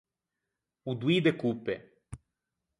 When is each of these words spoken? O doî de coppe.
O 0.89 0.91
doî 0.99 1.17
de 1.25 1.31
coppe. 1.41 1.75